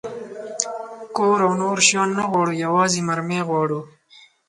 کور 1.15 1.39
او 1.45 1.51
نور 1.61 1.77
شیان 1.87 2.09
نه 2.17 2.23
غواړو، 2.31 2.59
یوازې 2.65 2.99
مرمۍ 3.07 3.39
غواړو. 3.47 3.79